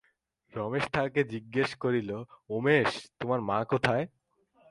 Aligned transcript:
রমেশ 0.53 0.85
তাহাকে 0.93 1.21
জিজ্ঞাসা 1.23 1.77
করিল, 1.79 2.11
উমেশ, 2.49 2.89
তোর 3.19 3.39
মা 3.41 3.59
কোথায়? 3.63 4.05